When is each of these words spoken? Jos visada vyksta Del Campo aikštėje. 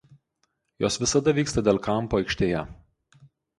Jos 0.85 0.97
visada 1.03 1.35
vyksta 1.41 1.65
Del 1.69 1.81
Campo 1.89 2.23
aikštėje. 2.25 2.65